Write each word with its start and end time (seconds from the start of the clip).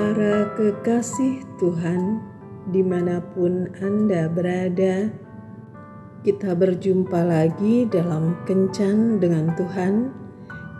Para 0.00 0.48
kekasih 0.56 1.44
Tuhan, 1.60 2.24
di 2.72 2.80
mana 2.80 3.20
pun 3.20 3.68
Anda 3.84 4.32
berada, 4.32 5.12
kita 6.24 6.56
berjumpa 6.56 7.20
lagi 7.20 7.84
dalam 7.84 8.32
Kencan 8.48 9.20
dengan 9.20 9.52
Tuhan, 9.60 10.08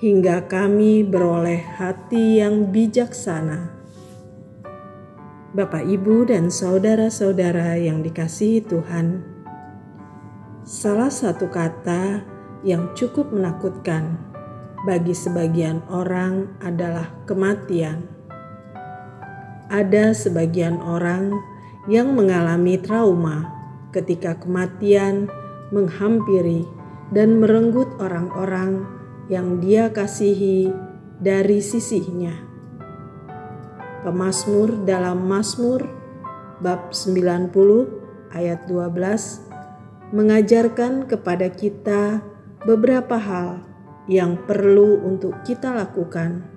hingga 0.03 0.45
kami 0.51 1.07
beroleh 1.07 1.63
hati 1.63 2.43
yang 2.43 2.75
bijaksana. 2.75 3.73
Bapak, 5.57 5.89
Ibu, 5.89 6.29
dan 6.29 6.53
saudara-saudara 6.53 7.81
yang 7.81 8.05
dikasihi 8.05 8.61
Tuhan, 8.61 9.25
salah 10.67 11.09
satu 11.09 11.49
kata 11.49 12.21
yang 12.61 12.93
cukup 12.93 13.33
menakutkan 13.33 14.21
bagi 14.85 15.17
sebagian 15.17 15.81
orang 15.89 16.53
adalah 16.61 17.09
kematian 17.25 18.16
ada 19.67 20.15
sebagian 20.15 20.79
orang 20.83 21.35
yang 21.91 22.15
mengalami 22.15 22.79
trauma 22.79 23.51
ketika 23.95 24.39
kematian 24.39 25.31
menghampiri 25.71 26.67
dan 27.11 27.39
merenggut 27.39 27.87
orang-orang 28.03 28.87
yang 29.27 29.59
dia 29.63 29.91
kasihi 29.91 30.71
dari 31.19 31.59
sisinya. 31.63 32.35
Pemasmur 34.07 34.87
dalam 34.87 35.27
Mazmur 35.27 35.83
bab 36.63 36.95
90 36.95 37.51
ayat 38.31 38.71
12 38.71 40.15
mengajarkan 40.15 41.11
kepada 41.11 41.51
kita 41.51 42.23
beberapa 42.63 43.19
hal 43.19 43.67
yang 44.07 44.39
perlu 44.47 45.03
untuk 45.03 45.43
kita 45.43 45.75
lakukan 45.75 46.56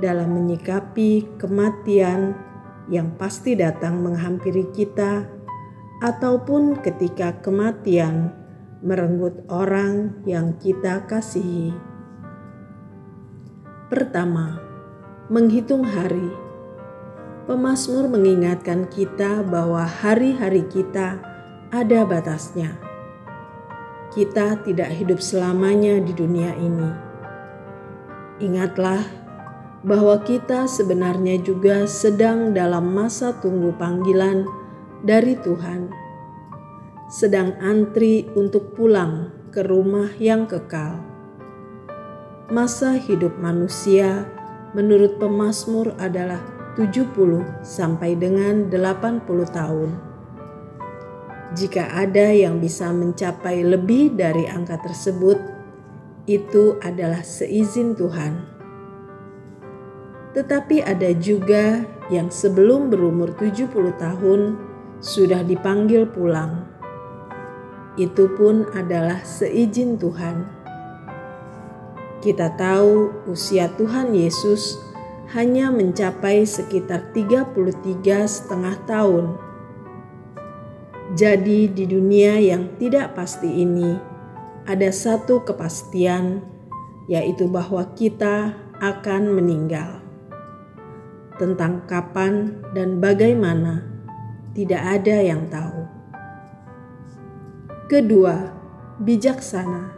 dalam 0.00 0.32
menyikapi 0.34 1.38
kematian 1.38 2.34
yang 2.90 3.14
pasti 3.14 3.54
datang 3.54 4.02
menghampiri 4.02 4.66
kita, 4.74 5.28
ataupun 6.00 6.80
ketika 6.80 7.36
kematian 7.44 8.32
merenggut 8.80 9.44
orang 9.52 10.16
yang 10.24 10.56
kita 10.56 11.04
kasihi. 11.04 11.76
Pertama, 13.92 14.56
menghitung 15.28 15.84
hari. 15.84 16.32
Pemasmur 17.44 18.08
mengingatkan 18.08 18.88
kita 18.88 19.44
bahwa 19.44 19.84
hari-hari 19.84 20.64
kita 20.70 21.20
ada 21.68 22.00
batasnya. 22.08 22.78
Kita 24.14 24.62
tidak 24.64 24.90
hidup 24.94 25.20
selamanya 25.20 25.98
di 26.00 26.14
dunia 26.14 26.54
ini. 26.56 26.90
Ingatlah 28.40 29.19
bahwa 29.80 30.20
kita 30.20 30.68
sebenarnya 30.68 31.40
juga 31.40 31.88
sedang 31.88 32.52
dalam 32.52 32.92
masa 32.92 33.32
tunggu 33.40 33.72
panggilan 33.80 34.44
dari 35.00 35.32
Tuhan, 35.40 35.88
sedang 37.08 37.56
antri 37.64 38.28
untuk 38.36 38.76
pulang 38.76 39.32
ke 39.48 39.64
rumah 39.64 40.12
yang 40.20 40.44
kekal. 40.44 41.00
Masa 42.52 43.00
hidup 43.00 43.40
manusia 43.40 44.28
menurut 44.76 45.16
pemazmur 45.16 45.96
adalah 45.96 46.44
70 46.76 47.64
sampai 47.64 48.20
dengan 48.20 48.68
80 48.68 49.24
tahun. 49.48 49.90
Jika 51.56 51.98
ada 51.98 52.30
yang 52.30 52.62
bisa 52.62 52.94
mencapai 52.94 53.66
lebih 53.66 54.14
dari 54.14 54.46
angka 54.46 54.78
tersebut, 54.78 55.40
itu 56.30 56.78
adalah 56.78 57.26
seizin 57.26 57.98
Tuhan 57.98 58.49
tetapi 60.30 60.86
ada 60.86 61.10
juga 61.18 61.82
yang 62.10 62.30
sebelum 62.30 62.90
berumur 62.90 63.34
70 63.34 63.70
tahun 63.98 64.40
sudah 65.02 65.42
dipanggil 65.42 66.06
pulang. 66.06 66.70
Itu 67.98 68.30
pun 68.38 68.70
adalah 68.70 69.26
seizin 69.26 69.98
Tuhan. 69.98 70.46
Kita 72.20 72.52
tahu 72.54 73.26
usia 73.26 73.72
Tuhan 73.74 74.12
Yesus 74.12 74.78
hanya 75.34 75.72
mencapai 75.72 76.46
sekitar 76.46 77.10
33 77.16 78.28
setengah 78.28 78.76
tahun. 78.86 79.26
Jadi 81.18 81.66
di 81.74 81.84
dunia 81.90 82.38
yang 82.38 82.78
tidak 82.78 83.18
pasti 83.18 83.50
ini 83.66 83.98
ada 84.68 84.94
satu 84.94 85.42
kepastian 85.42 86.44
yaitu 87.10 87.50
bahwa 87.50 87.82
kita 87.98 88.54
akan 88.78 89.34
meninggal 89.34 89.99
tentang 91.40 91.88
kapan 91.88 92.60
dan 92.76 93.00
bagaimana, 93.00 93.80
tidak 94.52 95.00
ada 95.00 95.16
yang 95.24 95.48
tahu. 95.48 95.88
Kedua, 97.88 98.52
bijaksana. 99.00 99.96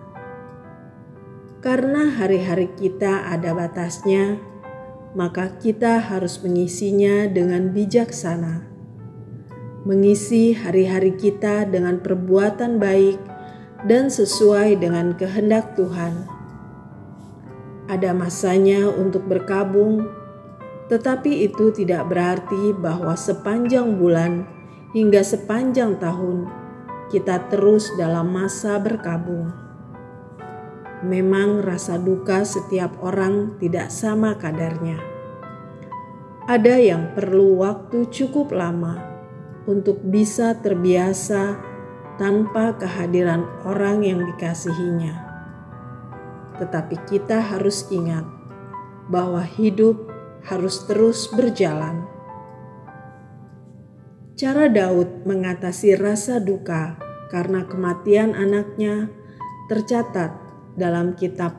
Karena 1.58 2.14
hari-hari 2.14 2.70
kita 2.78 3.26
ada 3.26 3.50
batasnya, 3.58 4.38
maka 5.18 5.58
kita 5.58 5.98
harus 5.98 6.38
mengisinya 6.46 7.26
dengan 7.26 7.74
bijaksana. 7.74 8.62
Mengisi 9.82 10.54
hari-hari 10.54 11.18
kita 11.18 11.66
dengan 11.66 11.98
perbuatan 11.98 12.78
baik 12.78 13.18
dan 13.90 14.06
sesuai 14.14 14.78
dengan 14.78 15.18
kehendak 15.18 15.74
Tuhan. 15.74 16.30
Ada 17.90 18.14
masanya 18.14 18.86
untuk 18.94 19.26
berkabung 19.26 20.21
tetapi 20.92 21.48
itu 21.48 21.72
tidak 21.72 22.12
berarti 22.12 22.76
bahwa 22.76 23.16
sepanjang 23.16 23.96
bulan 23.96 24.44
hingga 24.92 25.24
sepanjang 25.24 25.96
tahun 25.96 26.44
kita 27.08 27.48
terus 27.48 27.88
dalam 27.96 28.28
masa 28.28 28.76
berkabung. 28.76 29.56
Memang 31.00 31.64
rasa 31.64 31.96
duka 31.96 32.44
setiap 32.44 33.00
orang 33.00 33.56
tidak 33.56 33.88
sama 33.88 34.36
kadarnya. 34.36 35.00
Ada 36.44 36.76
yang 36.76 37.16
perlu 37.16 37.64
waktu 37.64 38.12
cukup 38.12 38.52
lama 38.52 39.00
untuk 39.64 39.96
bisa 40.04 40.60
terbiasa 40.60 41.56
tanpa 42.20 42.76
kehadiran 42.76 43.48
orang 43.64 44.04
yang 44.04 44.20
dikasihinya. 44.28 45.24
Tetapi 46.60 47.00
kita 47.08 47.40
harus 47.40 47.88
ingat 47.88 48.28
bahwa 49.08 49.40
hidup 49.40 50.11
harus 50.46 50.86
terus 50.86 51.30
berjalan. 51.30 52.06
Cara 54.34 54.66
Daud 54.66 55.22
mengatasi 55.22 55.94
rasa 55.94 56.42
duka 56.42 56.98
karena 57.30 57.62
kematian 57.68 58.34
anaknya 58.34 59.06
tercatat 59.70 60.34
dalam 60.74 61.14
kitab 61.14 61.54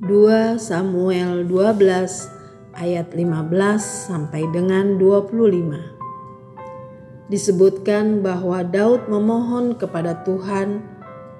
2 0.00 0.56
Samuel 0.56 1.44
12 1.44 2.78
ayat 2.78 3.12
15 3.12 4.08
sampai 4.08 4.46
dengan 4.54 4.96
25. 4.96 7.28
Disebutkan 7.28 8.24
bahwa 8.24 8.64
Daud 8.64 9.04
memohon 9.10 9.76
kepada 9.76 10.24
Tuhan 10.24 10.80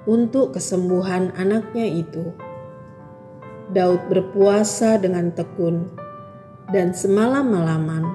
untuk 0.05 0.53
kesembuhan 0.53 1.33
anaknya 1.33 1.87
itu. 1.87 2.29
Daud 3.73 4.05
berpuasa 4.11 5.01
dengan 5.01 5.33
tekun 5.33 6.08
dan 6.69 6.93
semalam-malaman 6.93 8.05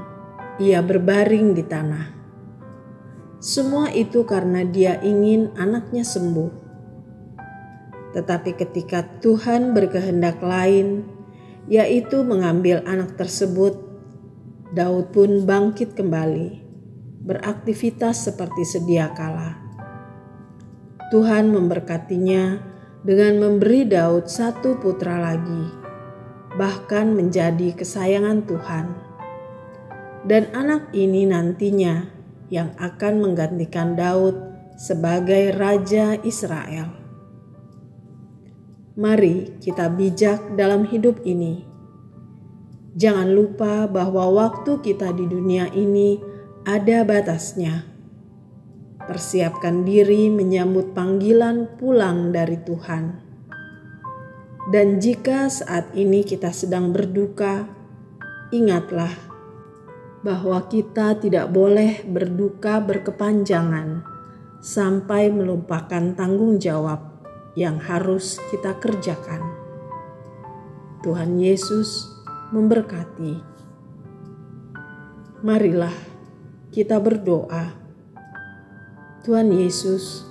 ia 0.63 0.79
berbaring 0.79 1.59
di 1.59 1.67
tanah. 1.67 2.07
Semua 3.43 3.91
itu 3.91 4.23
karena 4.25 4.63
dia 4.63 5.03
ingin 5.03 5.53
anaknya 5.59 6.07
sembuh. 6.07 6.63
Tetapi 8.15 8.55
ketika 8.55 9.03
Tuhan 9.19 9.75
berkehendak 9.75 10.39
lain, 10.39 11.03
yaitu 11.67 12.23
mengambil 12.23 12.81
anak 12.87 13.19
tersebut, 13.19 13.75
Daud 14.71 15.11
pun 15.11 15.43
bangkit 15.43 15.99
kembali, 15.99 16.63
beraktivitas 17.27 18.31
seperti 18.31 18.63
sedia 18.63 19.11
kala. 19.13 19.59
Tuhan 21.11 21.51
memberkatinya 21.51 22.63
dengan 23.03 23.43
memberi 23.43 23.85
Daud 23.85 24.31
satu 24.31 24.79
putra 24.79 25.21
lagi 25.21 25.84
bahkan 26.55 27.15
menjadi 27.15 27.75
kesayangan 27.75 28.47
Tuhan. 28.47 28.87
Dan 30.25 30.49
anak 30.57 30.95
ini 30.97 31.29
nantinya 31.29 32.09
yang 32.49 32.73
akan 32.81 33.21
menggantikan 33.21 33.99
Daud 33.99 34.39
sebagai 34.79 35.53
Raja 35.55 36.17
Israel. 36.23 36.91
Mari 38.95 39.59
kita 39.59 39.91
bijak 39.91 40.55
dalam 40.55 40.87
hidup 40.87 41.27
ini. 41.27 41.67
Jangan 42.95 43.27
lupa 43.35 43.91
bahwa 43.91 44.31
waktu 44.31 44.79
kita 44.79 45.11
di 45.11 45.27
dunia 45.27 45.67
ini 45.75 46.23
ada 46.63 47.03
batasnya. 47.03 47.91
Persiapkan 49.03 49.83
diri 49.83 50.31
menyambut 50.31 50.95
panggilan 50.95 51.75
pulang 51.75 52.31
dari 52.31 52.55
Tuhan. 52.63 53.24
Dan 54.65 54.97
jika 54.97 55.53
saat 55.53 55.93
ini 55.93 56.25
kita 56.25 56.49
sedang 56.49 56.89
berduka, 56.89 57.69
ingatlah 58.49 59.13
bahwa 60.25 60.65
kita 60.73 61.21
tidak 61.21 61.53
boleh 61.53 62.01
berduka 62.09 62.81
berkepanjangan 62.81 64.01
sampai 64.65 65.29
melupakan 65.29 66.17
tanggung 66.17 66.57
jawab 66.57 67.21
yang 67.53 67.77
harus 67.77 68.41
kita 68.49 68.73
kerjakan. 68.81 69.45
Tuhan 71.05 71.37
Yesus 71.37 72.09
memberkati. 72.49 73.45
Marilah 75.45 75.93
kita 76.73 76.97
berdoa. 76.97 77.77
Tuhan 79.29 79.53
Yesus, 79.53 80.25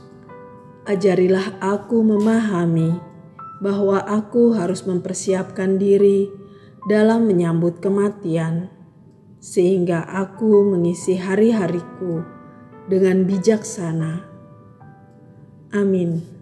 ajarilah 0.90 1.62
aku 1.62 2.02
memahami 2.02 3.13
bahwa 3.62 4.02
aku 4.02 4.58
harus 4.58 4.88
mempersiapkan 4.88 5.78
diri 5.78 6.32
dalam 6.90 7.30
menyambut 7.30 7.80
kematian 7.80 8.74
sehingga 9.44 10.08
aku 10.08 10.72
mengisi 10.72 11.20
hari-hariku 11.20 12.24
dengan 12.88 13.28
bijaksana. 13.28 14.24
Amin. 15.76 16.33